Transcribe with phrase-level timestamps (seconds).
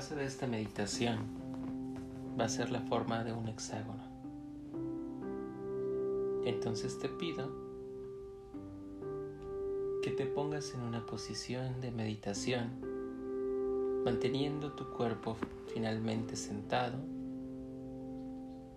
[0.00, 1.18] base de esta meditación
[2.40, 4.02] va a ser la forma de un hexágono.
[6.46, 7.50] Entonces te pido
[10.02, 12.70] que te pongas en una posición de meditación,
[14.02, 15.36] manteniendo tu cuerpo
[15.74, 16.96] finalmente sentado,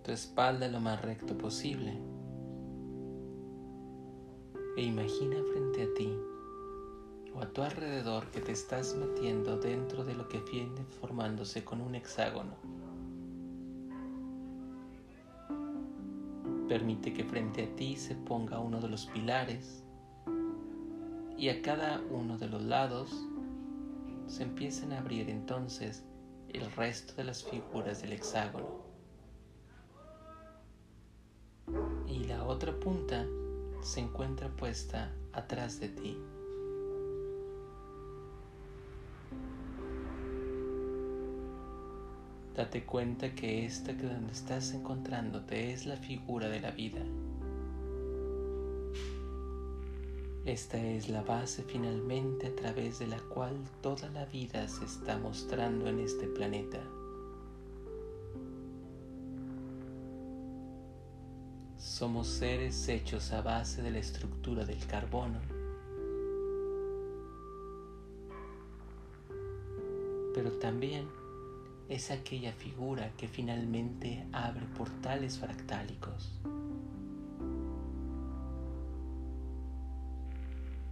[0.02, 1.98] tu espalda lo más recto posible.
[4.76, 6.18] E imagina frente a ti
[7.34, 11.80] o a tu alrededor que te estás metiendo dentro de lo que viene formándose con
[11.80, 12.54] un hexágono.
[16.68, 19.84] Permite que frente a ti se ponga uno de los pilares
[21.36, 23.10] y a cada uno de los lados
[24.26, 26.04] se empiecen a abrir entonces
[26.48, 28.84] el resto de las figuras del hexágono.
[32.06, 33.26] Y la otra punta
[33.82, 36.18] se encuentra puesta atrás de ti.
[42.54, 47.00] Date cuenta que esta que donde estás encontrándote es la figura de la vida.
[50.44, 55.18] Esta es la base finalmente a través de la cual toda la vida se está
[55.18, 56.80] mostrando en este planeta.
[61.76, 65.40] Somos seres hechos a base de la estructura del carbono.
[70.34, 71.23] Pero también
[71.88, 76.32] es aquella figura que finalmente abre portales fractálicos.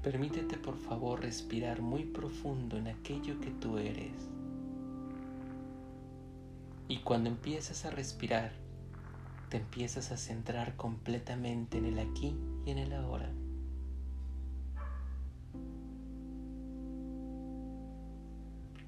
[0.03, 4.13] Permítete por favor respirar muy profundo en aquello que tú eres.
[6.89, 8.53] Y cuando empiezas a respirar,
[9.49, 13.31] te empiezas a centrar completamente en el aquí y en el ahora.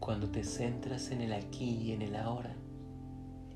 [0.04, 2.54] Cuando te centras en el aquí y en el ahora,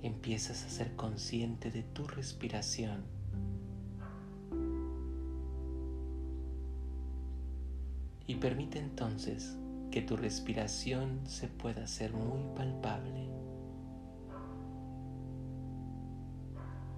[0.02, 3.04] empiezas a ser consciente de tu respiración.
[8.26, 9.58] Y permite entonces
[9.90, 13.28] que tu respiración se pueda hacer muy palpable.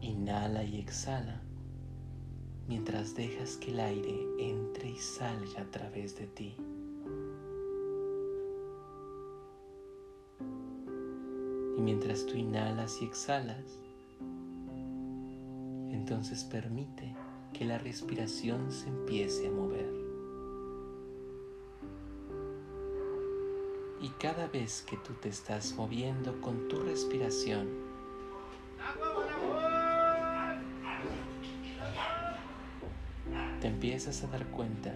[0.00, 1.42] Inhala y exhala
[2.68, 6.54] mientras dejas que el aire entre y salga a través de ti.
[11.80, 13.78] Y mientras tú inhalas y exhalas,
[15.90, 17.16] entonces permite
[17.54, 19.90] que la respiración se empiece a mover.
[24.02, 27.66] Y cada vez que tú te estás moviendo con tu respiración,
[33.62, 34.92] te empiezas a dar cuenta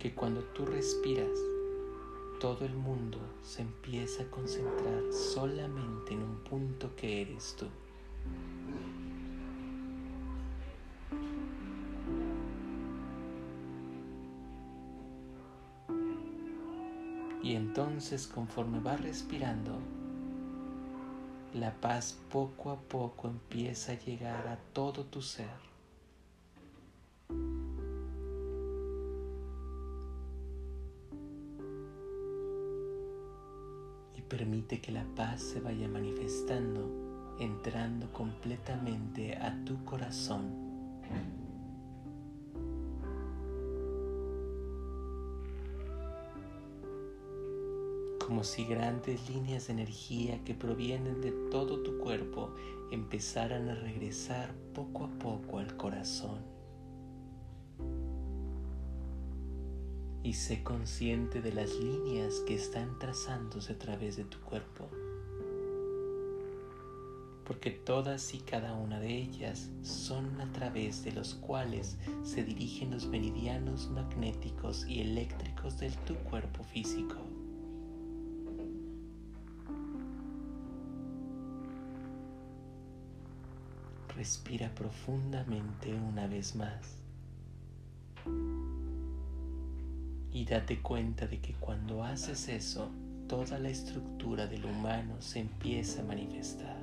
[0.00, 1.38] que cuando tú respiras,
[2.40, 7.66] todo el mundo se empieza a concentrar solamente en un punto que eres tú.
[17.42, 19.78] Y entonces conforme vas respirando,
[21.54, 25.67] la paz poco a poco empieza a llegar a todo tu ser.
[34.28, 40.68] Permite que la paz se vaya manifestando, entrando completamente a tu corazón.
[48.20, 52.54] Como si grandes líneas de energía que provienen de todo tu cuerpo
[52.90, 56.57] empezaran a regresar poco a poco al corazón.
[60.22, 64.88] Y sé consciente de las líneas que están trazándose a través de tu cuerpo.
[67.44, 72.90] Porque todas y cada una de ellas son a través de los cuales se dirigen
[72.90, 77.16] los meridianos magnéticos y eléctricos de tu cuerpo físico.
[84.14, 86.98] Respira profundamente una vez más
[90.38, 92.92] y date cuenta de que cuando haces eso,
[93.26, 96.78] toda la estructura del humano se empieza a manifestar.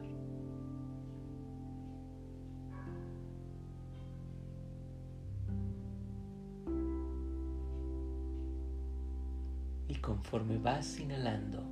[9.87, 11.63] Y conforme vas inhalando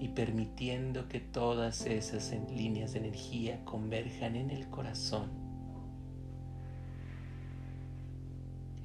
[0.00, 5.30] y permitiendo que todas esas líneas de energía converjan en el corazón,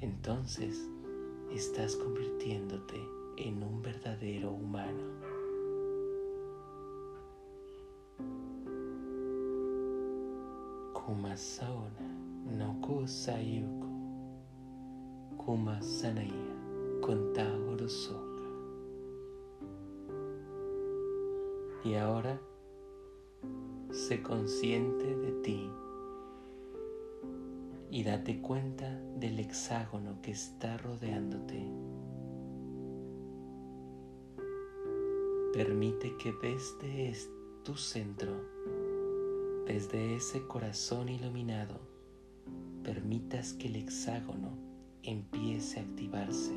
[0.02, 0.91] entonces
[1.54, 3.00] estás convirtiéndote
[3.38, 5.04] en un verdadero humano.
[10.94, 12.08] Kumasona
[12.58, 13.88] no kusayuko
[15.38, 16.32] Kumasanaya
[17.02, 18.44] kontagorosoka.
[21.84, 22.40] Y ahora,
[23.92, 25.72] se consciente de ti
[27.92, 31.62] y date cuenta del hexágono que está rodeándote.
[35.54, 37.30] Permite que desde
[37.66, 38.32] tu centro,
[39.68, 41.82] desde ese corazón iluminado,
[42.82, 44.58] permitas que el hexágono
[45.04, 46.54] empiece a activarse.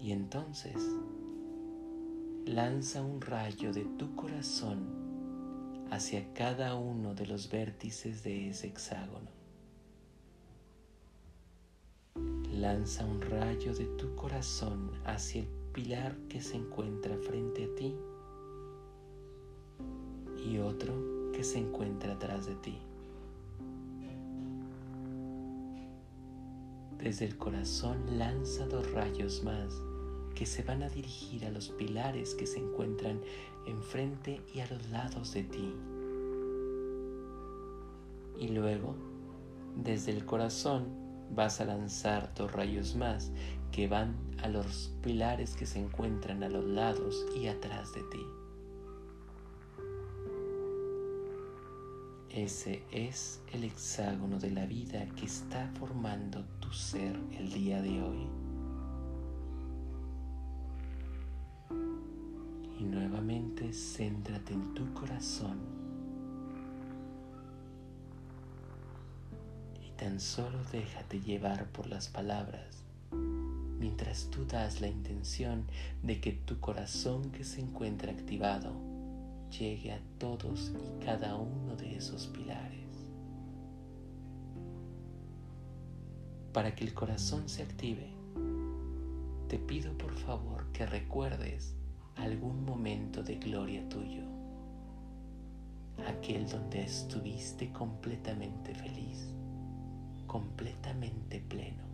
[0.00, 0.76] Y entonces
[2.46, 4.95] lanza un rayo de tu corazón
[5.90, 9.30] hacia cada uno de los vértices de ese hexágono.
[12.50, 17.94] Lanza un rayo de tu corazón hacia el pilar que se encuentra frente a ti
[20.44, 22.78] y otro que se encuentra atrás de ti.
[26.98, 29.80] Desde el corazón lanza dos rayos más
[30.36, 33.20] que se van a dirigir a los pilares que se encuentran
[33.66, 35.74] enfrente y a los lados de ti.
[38.38, 38.94] Y luego,
[39.74, 40.84] desde el corazón,
[41.34, 43.32] vas a lanzar dos rayos más
[43.72, 48.26] que van a los pilares que se encuentran a los lados y atrás de ti.
[52.30, 58.02] Ese es el hexágono de la vida que está formando tu ser el día de
[58.02, 58.45] hoy.
[62.86, 65.58] Nuevamente céntrate en tu corazón.
[69.86, 72.86] Y tan solo déjate llevar por las palabras
[73.78, 75.64] mientras tú das la intención
[76.02, 78.72] de que tu corazón que se encuentra activado
[79.50, 82.84] llegue a todos y cada uno de esos pilares.
[86.52, 88.10] Para que el corazón se active,
[89.48, 91.75] te pido por favor que recuerdes
[92.16, 94.22] algún momento de gloria tuyo,
[96.08, 99.28] aquel donde estuviste completamente feliz,
[100.26, 101.84] completamente pleno.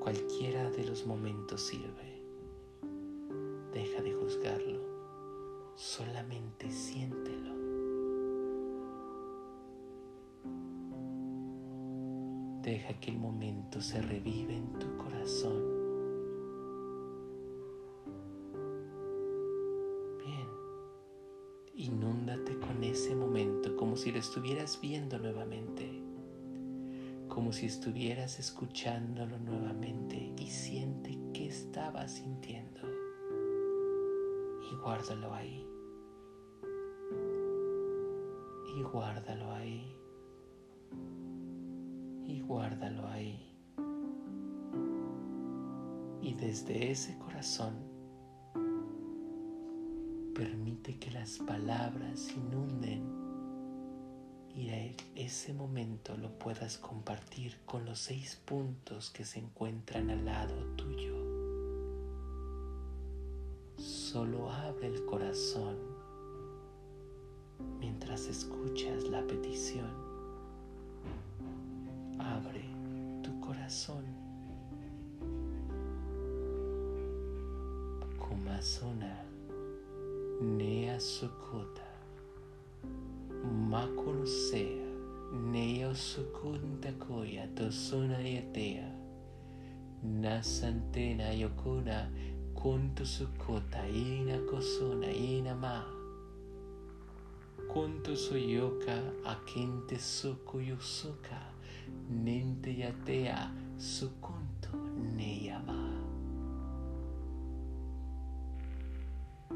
[0.00, 2.22] Cualquiera de los momentos sirve,
[3.74, 7.58] deja de juzgarlo, solamente siéntelo.
[12.62, 15.77] Deja que el momento se revive en tu corazón
[24.18, 26.02] estuvieras viendo nuevamente,
[27.28, 32.80] como si estuvieras escuchándolo nuevamente y siente qué estabas sintiendo
[34.70, 35.66] y guárdalo ahí.
[38.76, 39.96] Y guárdalo ahí.
[42.26, 43.54] Y guárdalo ahí.
[46.20, 47.98] Y desde ese corazón
[50.38, 53.27] Permite que las palabras inunden
[54.58, 60.24] y a ese momento lo puedas compartir con los seis puntos que se encuentran al
[60.24, 61.14] lado tuyo.
[63.76, 65.76] Solo abre el corazón
[67.78, 69.92] mientras escuchas la petición.
[72.18, 72.64] Abre
[73.22, 74.04] tu corazón.
[78.18, 79.24] Kumasona.
[80.40, 81.87] Nea Sukota
[83.48, 84.86] Makunusea
[85.52, 88.92] Neo Sukunta Koya Tosuna Yatea
[90.04, 92.08] Nasantena Yokuna
[92.54, 95.84] Kuntu Sukota Ina Kosuna Ina Ma.
[97.72, 101.40] Kuntu Suyoka Akinte Suku Yusuka
[102.10, 104.47] Ninte Yatea Sukuntu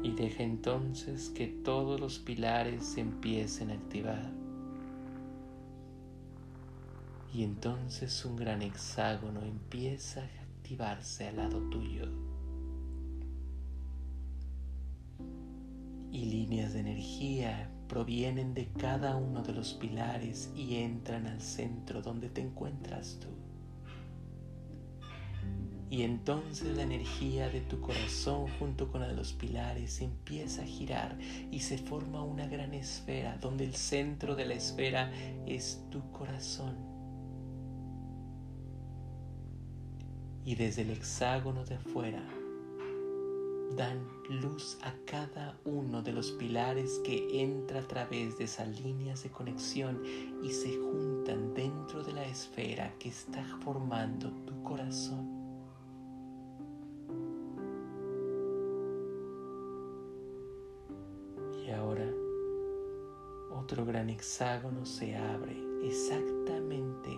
[0.03, 4.29] y deja entonces que todos los pilares se empiecen a activar.
[7.33, 12.05] Y entonces un gran hexágono empieza a activarse al lado tuyo.
[16.11, 22.01] Y líneas de energía provienen de cada uno de los pilares y entran al centro
[22.01, 23.29] donde te encuentras tú.
[25.93, 30.65] Y entonces la energía de tu corazón junto con la de los pilares empieza a
[30.65, 31.19] girar
[31.51, 35.11] y se forma una gran esfera donde el centro de la esfera
[35.45, 36.75] es tu corazón.
[40.43, 42.27] Y desde el hexágono de afuera
[43.77, 49.21] dan luz a cada uno de los pilares que entra a través de esas líneas
[49.21, 50.01] de conexión
[50.41, 55.32] y se juntan dentro de la esfera que está formando tu corazón.
[61.73, 62.09] Ahora
[63.51, 67.09] otro gran hexágono se abre exactamente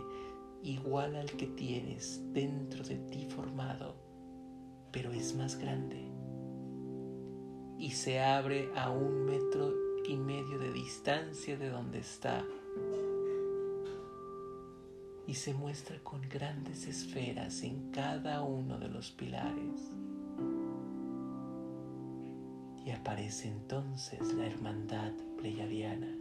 [0.64, 3.96] igual al que tienes dentro de ti formado,
[4.92, 6.12] pero es más grande
[7.78, 9.74] y se abre a un metro
[10.08, 12.46] y medio de distancia de donde está
[15.28, 19.95] y se muestra con grandes esferas en cada uno de los pilares.
[23.06, 26.12] Aparece entonces la hermandad pleyadiana.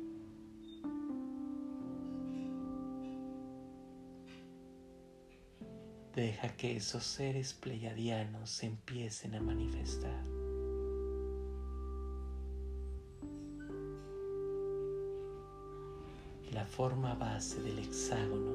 [6.14, 10.22] Deja que esos seres pleyadianos se empiecen a manifestar.
[16.52, 18.52] la forma base del hexágono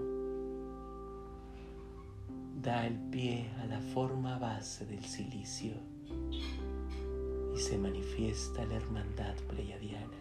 [2.62, 5.99] da el pie a la forma base del silicio
[7.60, 10.18] se manifiesta la hermandad pleiadiana.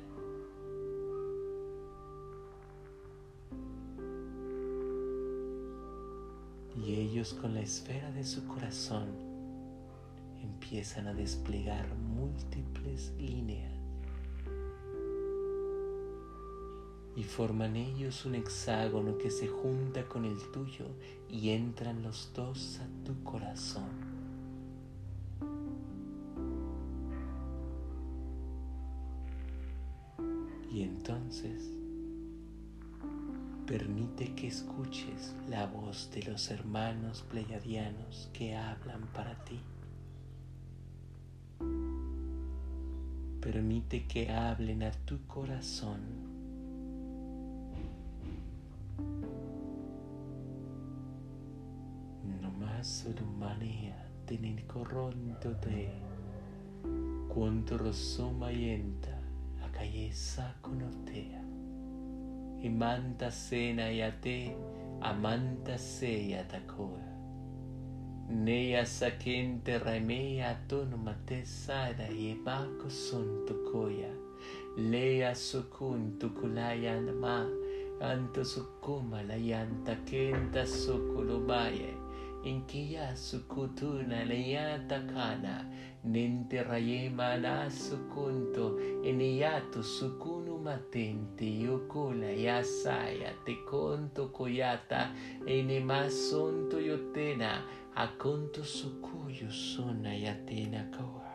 [6.84, 9.08] Y ellos con la esfera de su corazón
[10.42, 13.78] empiezan a desplegar múltiples líneas
[17.18, 20.86] y forman ellos un hexágono que se junta con el tuyo
[21.28, 24.07] y entran los dos a tu corazón.
[31.08, 31.70] Entonces
[33.66, 39.58] permite que escuches la voz de los hermanos pleiadianos que hablan para ti.
[43.40, 46.00] Permite que hablen a tu corazón
[52.80, 55.90] surumania tinikoronto te
[57.28, 59.17] kuntoro sumayenta akayesa
[60.62, 61.42] kunotea
[62.62, 64.56] imanta sena yate
[65.00, 67.08] amanta se yatakoa
[68.28, 74.12] Neya sakente raimea tono matesada y bako son tokoya.
[74.76, 77.48] Lea sukun tukulaya nama.
[78.00, 81.97] Anto sukuma la yanta kenta sukulubaya
[82.50, 85.54] inkiya sukutuna leyata kana
[86.04, 95.00] nente rayema na sukunto eniyatu sukunu matente yokola yasaya te konto koyata
[95.46, 97.50] enemasonto yotena
[97.94, 101.28] akonto sukuyu suna yatena kawa.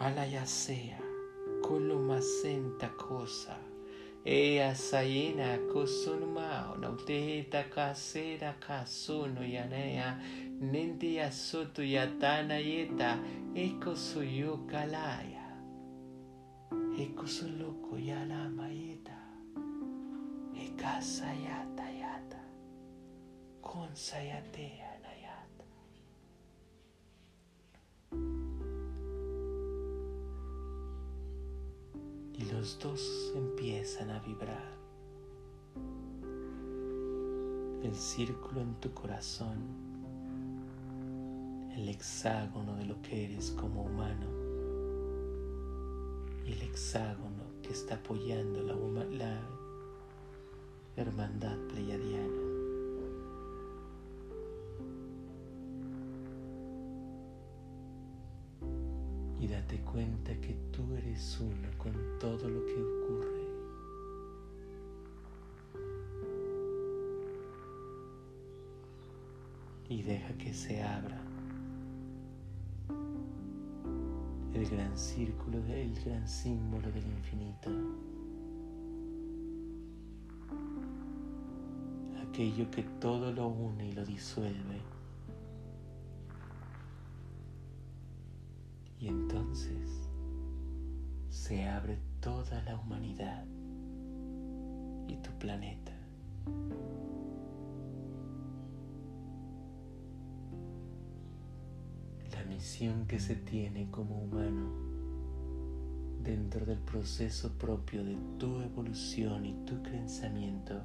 [0.00, 1.00] Ala yasea
[1.62, 3.56] kulumasenta kosa
[4.24, 10.20] Ea sayena kusunuma nauteta kasera kasuno yanea
[10.60, 13.18] nenti yasotu yatana yeta
[13.54, 15.46] eko suyo kalaya.
[16.98, 19.18] Eko suloko yanama yeta.
[20.64, 22.40] Ekasa yata yata.
[23.62, 24.87] Konsa yatea
[32.52, 34.76] los dos empiezan a vibrar.
[37.82, 39.58] El círculo en tu corazón,
[41.76, 44.26] el hexágono de lo que eres como humano
[46.44, 49.40] y el hexágono que está apoyando la, la
[50.96, 52.47] hermandad pleiadiana.
[59.40, 63.38] Y date cuenta que tú eres uno con todo lo que ocurre.
[69.88, 71.20] Y deja que se abra
[74.52, 77.70] el gran círculo, el gran símbolo del infinito.
[82.28, 84.97] Aquello que todo lo une y lo disuelve.
[89.00, 90.08] Y entonces
[91.28, 93.44] se abre toda la humanidad
[95.06, 95.92] y tu planeta.
[102.32, 104.88] La misión que se tiene como humano
[106.22, 110.82] dentro del proceso propio de tu evolución y tu pensamiento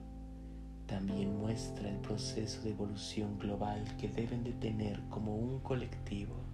[0.85, 6.52] también muestra el proceso de evolución global que deben de tener como un colectivo.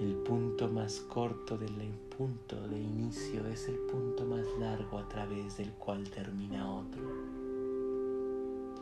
[0.00, 1.72] El punto más corto del
[2.16, 7.02] punto de inicio es el punto más largo a través del cual termina otro.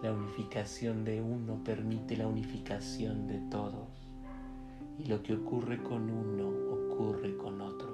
[0.01, 3.89] La unificación de uno permite la unificación de todos
[4.97, 7.89] y lo que ocurre con uno ocurre con otro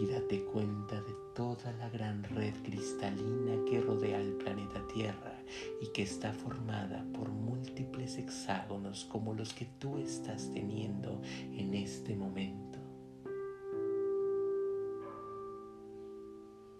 [0.00, 5.38] y date cuenta de toda la gran red cristalina que rodea el planeta Tierra
[5.82, 11.20] y que está formada por múltiples hexágonos como los que tú estás teniendo
[11.52, 12.78] en este momento.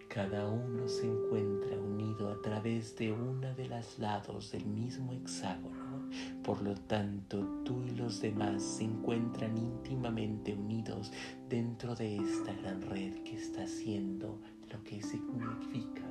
[0.09, 5.86] Cada uno se encuentra unido a través de una de las lados del mismo hexágono
[6.43, 11.11] por lo tanto, tú y los demás se encuentran íntimamente unidos
[11.49, 14.39] dentro de esta gran red que está haciendo
[14.71, 16.01] lo que significa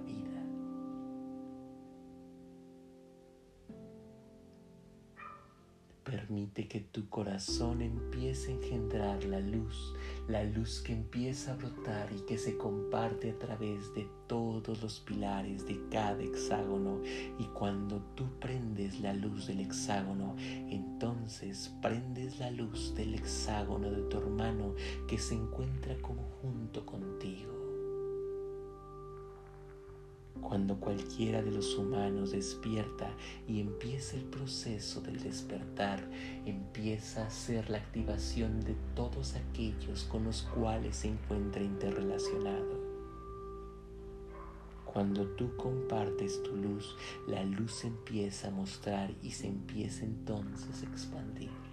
[6.17, 9.95] Permite que tu corazón empiece a engendrar la luz,
[10.29, 15.01] la luz que empieza a brotar y que se comparte a través de todos los
[15.01, 17.03] pilares de cada hexágono.
[17.39, 24.01] Y cuando tú prendes la luz del hexágono, entonces prendes la luz del hexágono de
[24.05, 24.75] tu hermano
[25.07, 27.56] que se encuentra como junto contigo.
[30.47, 33.11] Cuando cualquiera de los humanos despierta
[33.49, 36.09] y empieza el proceso del despertar,
[36.45, 42.79] empieza a ser la activación de todos aquellos con los cuales se encuentra interrelacionado.
[44.85, 50.87] Cuando tú compartes tu luz, la luz empieza a mostrar y se empieza entonces a
[50.87, 51.66] expandir.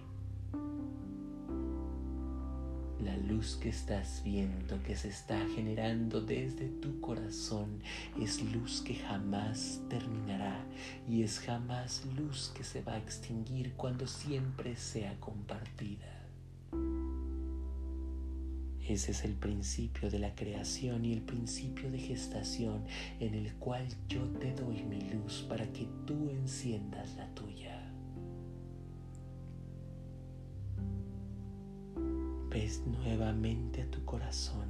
[3.04, 7.80] La luz que estás viendo, que se está generando desde tu corazón,
[8.18, 10.64] es luz que jamás terminará
[11.06, 16.24] y es jamás luz que se va a extinguir cuando siempre sea compartida.
[18.88, 22.84] Ese es el principio de la creación y el principio de gestación
[23.20, 27.73] en el cual yo te doy mi luz para que tú enciendas la tuya.
[32.54, 34.68] Ves nuevamente a tu corazón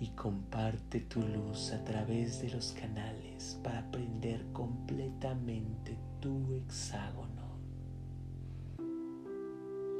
[0.00, 7.56] y comparte tu luz a través de los canales para prender completamente tu hexágono.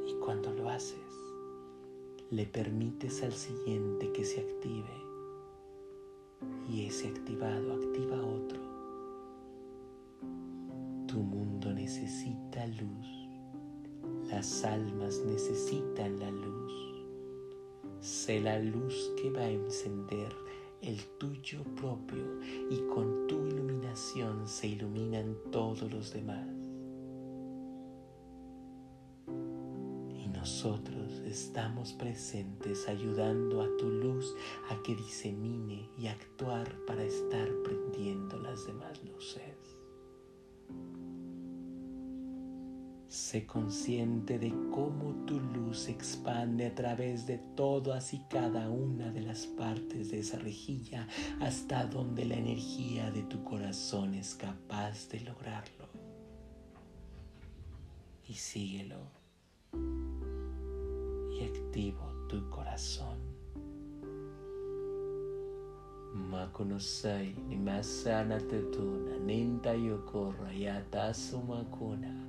[0.07, 0.93] Y cuando lo haces,
[2.29, 4.93] le permites al siguiente que se active
[6.69, 8.61] y ese activado activa otro.
[11.07, 13.22] Tu mundo necesita luz
[14.29, 16.73] las almas necesitan la luz.
[17.99, 20.33] Sé la luz que va a encender
[20.81, 26.47] el tuyo propio y con tu iluminación se iluminan todos los demás.
[29.27, 34.35] Y nosotros estamos presentes ayudando a tu luz
[34.69, 39.72] a que disemine y actuar para estar prendiendo las demás luces.
[43.13, 49.11] Sé consciente de cómo tu luz se expande a través de todas y cada una
[49.11, 51.07] de las partes de esa rejilla
[51.39, 55.89] hasta donde la energía de tu corazón es capaz de lograrlo.
[58.27, 58.97] Y síguelo.
[61.39, 63.19] Y activo tu corazón.
[66.15, 72.22] Makunosai nimasana tetuna ninta yokorra yata sumakuna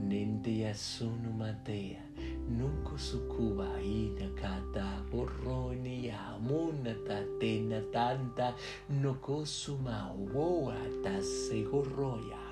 [0.00, 2.00] nente yasunu matea
[2.48, 6.94] nunco sucuba ina kata borroni ya muna
[7.40, 8.54] tena tanta
[8.88, 12.42] no kosuma woa ta segoroya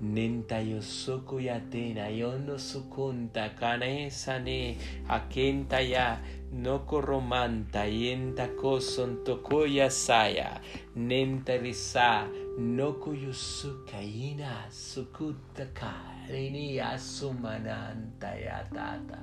[0.00, 4.76] nenta yo soko ya tena yo no sukunta kanesa ne
[5.08, 6.20] akenta ya
[6.52, 10.60] no koromanta yenta koson tokoya saya.
[10.94, 12.28] Nenta risa
[12.58, 19.18] no koyusuka ina sukuta kai Rini asumananta yatata.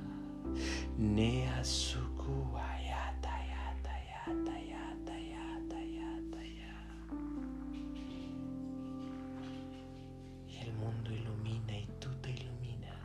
[0.98, 6.78] Ne asuku ayata yata yata yata yata yata ya.
[10.46, 13.02] Y el mundo ilumina y tú te iluminas.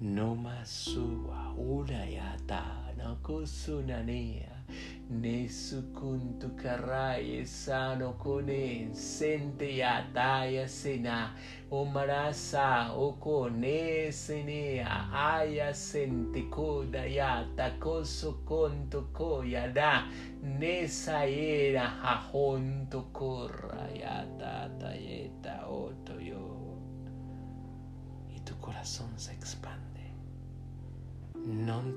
[0.00, 4.59] No más suba una yata, no kusunanea.
[5.10, 11.34] Nesukuntu karai sano kone sente yataya sena.
[11.70, 20.06] Omarasa oko ne sene aya sente koda yata koso konto koyada
[20.42, 26.78] nesa era hahonto korra yata tayeta otoyo
[28.30, 30.06] y tu corazón se expande.
[31.34, 31.96] Non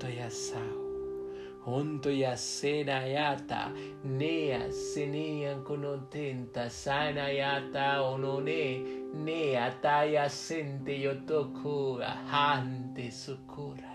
[1.65, 3.71] Unto ya sena yata,
[4.03, 8.81] nea senea konotenta, sana yata onone,
[9.13, 13.92] nea taya sente yotoku, ahante sukura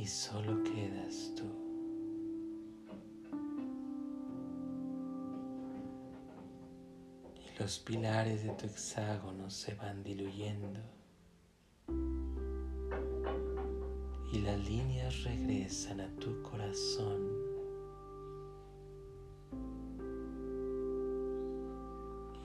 [0.00, 1.44] Y solo quedas tú.
[7.36, 10.80] Y los pilares de tu hexágono se van diluyendo.
[14.32, 17.28] y las líneas regresan a tu corazón.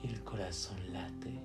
[0.02, 1.40] Y el corazón late.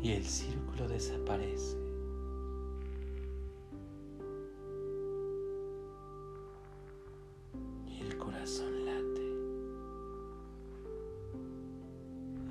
[0.00, 1.87] Y el círculo desaparece.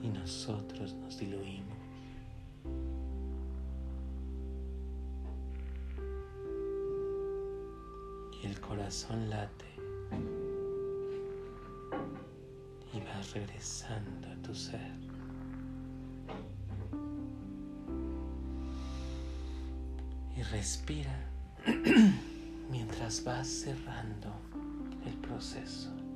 [0.07, 1.67] Y nosotros nos diluimos.
[8.43, 9.65] el corazón late
[12.93, 14.93] y vas regresando a tu ser.
[20.37, 21.29] Y respira
[22.71, 24.31] mientras vas cerrando
[25.05, 26.06] el proceso.